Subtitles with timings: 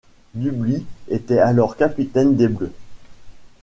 [0.33, 2.73] Dubly était alors capitaine des Bleus.